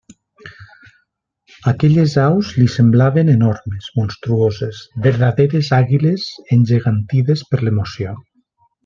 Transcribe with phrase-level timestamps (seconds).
[1.71, 6.25] Aquelles aus li semblaven enormes, monstruoses, verdaderes àguiles,
[6.57, 8.17] engegantides per l'emoció.